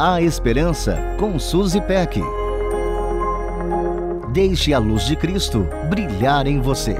A 0.00 0.22
Esperança 0.22 0.96
com 1.18 1.40
Suzy 1.40 1.80
Peck. 1.80 2.20
Deixe 4.32 4.72
a 4.72 4.78
luz 4.78 5.04
de 5.04 5.16
Cristo 5.16 5.66
brilhar 5.90 6.46
em 6.46 6.60
você. 6.60 6.94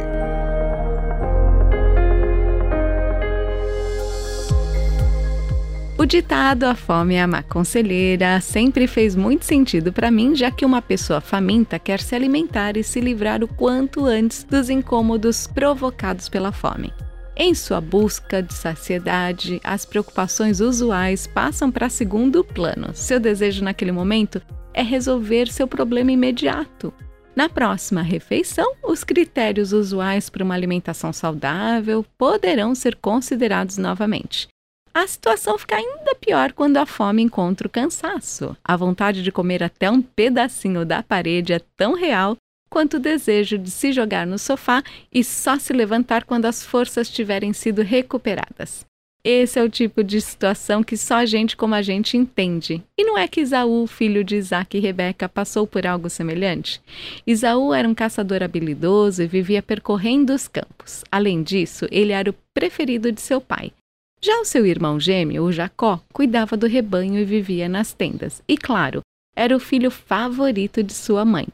O 5.97 6.05
ditado 6.05 6.65
A 6.65 6.75
fome 6.75 7.15
é 7.15 7.23
a 7.23 7.29
má 7.29 7.45
conselheira 7.45 8.41
sempre 8.41 8.89
fez 8.89 9.15
muito 9.15 9.45
sentido 9.45 9.93
para 9.93 10.11
mim, 10.11 10.35
já 10.35 10.51
que 10.51 10.67
uma 10.67 10.83
pessoa 10.83 11.21
faminta 11.21 11.79
quer 11.79 12.01
se 12.01 12.17
alimentar 12.17 12.77
e 12.77 12.83
se 12.83 13.01
livrar 13.01 13.45
o 13.45 13.49
quanto 13.49 14.07
antes 14.07 14.43
dos 14.43 14.69
incômodos 14.69 15.47
provocados 15.47 16.29
pela 16.29 16.51
fome. 16.51 16.93
Em 17.41 17.55
sua 17.55 17.81
busca 17.81 18.43
de 18.43 18.53
saciedade, 18.53 19.61
as 19.63 19.85
preocupações 19.85 20.59
usuais 20.59 21.29
passam 21.29 21.71
para 21.71 21.89
segundo 21.89 22.43
plano. 22.43 22.93
Seu 22.93 23.21
desejo 23.21 23.63
naquele 23.63 23.93
momento 23.93 24.43
é 24.75 24.83
resolver 24.83 25.47
seu 25.47 25.69
problema 25.69 26.11
imediato. 26.11 26.93
Na 27.37 27.49
próxima 27.49 28.03
refeição, 28.03 28.75
os 28.83 29.05
critérios 29.05 29.73
usuais 29.73 30.29
para 30.29 30.43
uma 30.43 30.55
alimentação 30.55 31.13
saudável 31.13 32.05
poderão 32.19 32.75
ser 32.75 32.97
considerados 32.97 33.79
novamente. 33.79 34.49
A 34.93 35.07
situação 35.07 35.57
fica 35.57 35.77
ainda 35.77 36.17
pior 36.17 36.53
quando 36.53 36.79
a 36.79 36.87
fome 36.87 37.23
encontra 37.23 37.69
o 37.69 37.71
cansaço. 37.71 38.57
A 38.65 38.77
vontade 38.77 39.23
de 39.23 39.31
comer 39.31 39.63
até 39.63 39.89
um 39.89 40.03
pedacinho 40.03 40.85
da 40.85 41.05
parede 41.05 41.53
é 41.53 41.61
tão 41.77 41.95
real 41.95 42.37
quanto 42.69 42.99
o 42.99 43.01
desejo 43.01 43.59
de 43.59 43.71
se 43.71 43.93
jogar 43.93 44.27
no 44.27 44.39
sofá 44.39 44.83
e 45.13 45.25
só 45.25 45.59
se 45.59 45.73
levantar 45.73 46.25
quando 46.25 46.47
as 46.47 46.65
forças 46.65 47.11
tiverem 47.11 47.53
sido 47.53 47.83
recuperadas. 47.83 48.87
Esse 49.25 49.59
é 49.59 49.63
o 49.63 49.69
tipo 49.69 50.05
de 50.05 50.21
situação 50.21 50.83
que 50.83 50.97
só 50.97 51.27
gente 51.27 51.57
como 51.57 51.75
a 51.75 51.83
gente 51.83 52.17
entende. 52.17 52.83
E 52.97 53.05
não 53.05 53.19
é 53.19 53.27
que 53.27 53.41
Isaú, 53.41 53.87
filho 53.87 54.23
de 54.23 54.37
Isaac 54.37 54.77
e 54.77 54.81
Rebeca, 54.81 55.29
passou 55.29 55.67
por 55.67 55.87
algo 55.87 56.09
semelhante? 56.09 56.81
Isaú 57.27 57.75
era 57.75 57.89
um 57.89 57.95
caçador 57.95 58.43
habilidoso 58.43 59.23
e 59.23 59.27
vivia 59.27 59.63
percorrendo 59.63 60.33
os 60.33 60.47
campos. 60.47 61.05
Além 61.11 61.43
disso, 61.43 61.87
ele 61.91 62.13
era 62.13 62.31
o 62.31 62.35
preferido 62.55 63.11
de 63.11 63.21
seu 63.21 63.41
pai. 63.41 63.73
Já 64.21 64.41
o 64.41 64.45
seu 64.45 64.65
irmão 64.65 64.99
gêmeo, 64.99 65.45
o 65.45 65.53
Jacó, 65.53 66.01
cuidava 66.13 66.57
do 66.57 66.67
rebanho 66.67 67.19
e 67.19 67.25
vivia 67.25 67.69
nas 67.69 67.93
tendas. 67.93 68.43
E 68.49 68.57
claro, 68.57 69.01
era 69.37 69.55
o 69.55 69.61
filho 69.61 69.91
favorito 69.91 70.83
de 70.83 70.93
sua 70.93 71.25
mãe. 71.25 71.47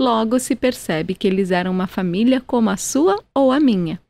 Logo 0.00 0.38
se 0.38 0.54
percebe 0.54 1.14
que 1.14 1.26
eles 1.26 1.50
eram 1.50 1.72
uma 1.72 1.88
família 1.88 2.40
como 2.40 2.70
a 2.70 2.76
sua 2.76 3.22
ou 3.34 3.50
a 3.50 3.58
minha. 3.58 4.00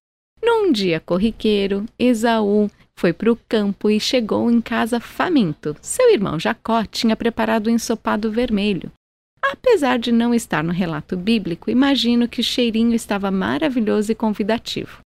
Num 0.42 0.70
dia 0.70 1.00
corriqueiro, 1.00 1.86
Esaú 1.98 2.70
foi 2.94 3.12
para 3.12 3.32
o 3.32 3.38
campo 3.48 3.88
e 3.88 3.98
chegou 3.98 4.50
em 4.50 4.60
casa 4.60 5.00
faminto. 5.00 5.76
Seu 5.80 6.12
irmão 6.12 6.38
Jacó 6.38 6.84
tinha 6.84 7.16
preparado 7.16 7.68
um 7.68 7.74
ensopado 7.74 8.30
vermelho. 8.30 8.92
Apesar 9.40 9.98
de 9.98 10.12
não 10.12 10.34
estar 10.34 10.62
no 10.62 10.72
relato 10.72 11.16
bíblico, 11.16 11.70
imagino 11.70 12.28
que 12.28 12.40
o 12.40 12.44
cheirinho 12.44 12.94
estava 12.94 13.30
maravilhoso 13.30 14.12
e 14.12 14.14
convidativo. 14.14 14.98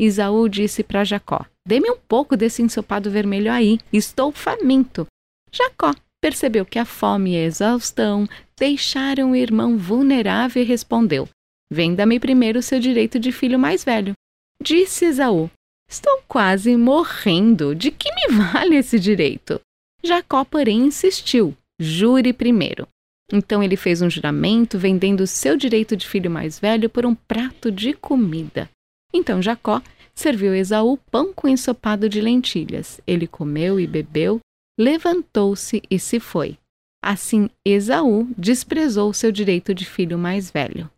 Isaú 0.00 0.48
disse 0.48 0.82
para 0.82 1.04
Jacó: 1.04 1.44
Dê-me 1.66 1.90
um 1.90 1.98
pouco 2.08 2.36
desse 2.36 2.60
ensopado 2.60 3.10
vermelho 3.10 3.52
aí, 3.52 3.78
estou 3.92 4.32
faminto. 4.32 5.06
Jacó 5.52 5.94
percebeu 6.20 6.64
que 6.64 6.78
a 6.78 6.84
fome 6.84 7.34
e 7.34 7.36
a 7.36 7.44
exaustão 7.44 8.26
deixaram 8.58 9.32
o 9.32 9.36
irmão 9.36 9.76
vulnerável 9.76 10.62
e 10.62 10.66
respondeu: 10.66 11.28
Venda-me 11.70 12.20
primeiro 12.20 12.58
o 12.58 12.62
seu 12.62 12.78
direito 12.78 13.18
de 13.18 13.32
filho 13.32 13.58
mais 13.58 13.84
velho. 13.84 14.12
Disse 14.60 15.04
Esaú: 15.04 15.50
Estou 15.88 16.22
quase 16.26 16.76
morrendo. 16.76 17.74
De 17.74 17.90
que 17.90 18.10
me 18.14 18.36
vale 18.52 18.76
esse 18.76 18.98
direito? 18.98 19.60
Jacó, 20.02 20.44
porém, 20.44 20.86
insistiu: 20.86 21.56
Jure 21.78 22.32
primeiro. 22.32 22.86
Então 23.32 23.62
ele 23.62 23.76
fez 23.76 24.02
um 24.02 24.10
juramento 24.10 24.78
vendendo 24.78 25.22
o 25.22 25.26
seu 25.26 25.56
direito 25.56 25.96
de 25.96 26.06
filho 26.06 26.30
mais 26.30 26.58
velho 26.58 26.90
por 26.90 27.06
um 27.06 27.14
prato 27.14 27.70
de 27.70 27.94
comida. 27.94 28.70
Então 29.12 29.40
Jacó 29.40 29.82
serviu 30.14 30.54
Esaú 30.54 30.96
pão 31.10 31.32
com 31.32 31.48
ensopado 31.48 32.08
de 32.08 32.20
lentilhas. 32.20 33.00
Ele 33.06 33.26
comeu 33.26 33.80
e 33.80 33.86
bebeu, 33.86 34.40
levantou-se 34.78 35.82
e 35.90 35.98
se 35.98 36.20
foi. 36.20 36.58
Assim, 37.06 37.50
Esaú 37.62 38.26
desprezou 38.34 39.12
seu 39.12 39.30
direito 39.30 39.74
de 39.74 39.84
filho 39.84 40.16
mais 40.16 40.50
velho. 40.50 40.90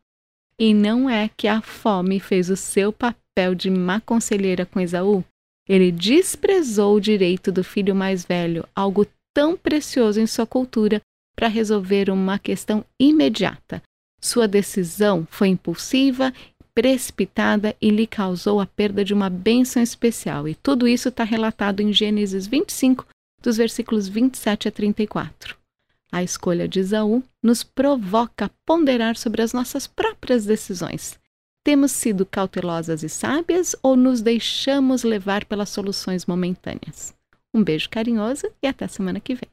E 0.56 0.72
não 0.72 1.10
é 1.10 1.28
que 1.36 1.48
a 1.48 1.60
fome 1.60 2.20
fez 2.20 2.48
o 2.48 2.56
seu 2.56 2.92
papel 2.92 3.56
de 3.56 3.68
má 3.68 4.00
conselheira 4.00 4.64
com 4.64 4.78
Esaú? 4.78 5.24
Ele 5.68 5.90
desprezou 5.90 6.94
o 6.94 7.00
direito 7.00 7.50
do 7.50 7.64
filho 7.64 7.92
mais 7.92 8.24
velho, 8.24 8.64
algo 8.72 9.04
tão 9.34 9.56
precioso 9.56 10.20
em 10.20 10.28
sua 10.28 10.46
cultura, 10.46 11.00
para 11.34 11.48
resolver 11.48 12.08
uma 12.08 12.38
questão 12.38 12.84
imediata. 13.00 13.82
Sua 14.22 14.46
decisão 14.46 15.26
foi 15.28 15.48
impulsiva 15.48 16.32
precipitada 16.72 17.74
e 17.82 17.90
lhe 17.90 18.06
causou 18.06 18.60
a 18.60 18.66
perda 18.66 19.04
de 19.04 19.12
uma 19.12 19.28
bênção 19.28 19.82
especial. 19.82 20.46
E 20.46 20.54
tudo 20.54 20.86
isso 20.86 21.08
está 21.08 21.24
relatado 21.24 21.80
em 21.80 21.92
Gênesis 21.92 22.46
25, 22.46 23.04
dos 23.42 23.56
versículos 23.56 24.06
27 24.06 24.68
a 24.68 24.70
34. 24.70 25.65
A 26.12 26.22
escolha 26.22 26.68
de 26.68 26.80
Isaú 26.80 27.22
nos 27.42 27.62
provoca 27.62 28.46
a 28.46 28.50
ponderar 28.64 29.16
sobre 29.16 29.42
as 29.42 29.52
nossas 29.52 29.86
próprias 29.86 30.44
decisões. 30.44 31.18
Temos 31.64 31.90
sido 31.90 32.24
cautelosas 32.24 33.02
e 33.02 33.08
sábias 33.08 33.74
ou 33.82 33.96
nos 33.96 34.20
deixamos 34.20 35.02
levar 35.02 35.44
pelas 35.44 35.68
soluções 35.68 36.24
momentâneas? 36.24 37.12
Um 37.52 37.62
beijo 37.62 37.90
carinhoso 37.90 38.46
e 38.62 38.66
até 38.68 38.86
semana 38.86 39.18
que 39.18 39.34
vem. 39.34 39.50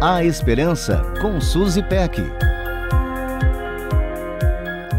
A 0.00 0.22
Esperança 0.22 1.02
com 1.20 1.40
Suzy 1.40 1.82
Peck. 1.82 2.20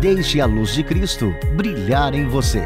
Deixe 0.02 0.42
a 0.42 0.46
luz 0.46 0.74
de 0.74 0.84
Cristo 0.84 1.32
brilhar 1.56 2.14
em 2.14 2.28
você. 2.28 2.66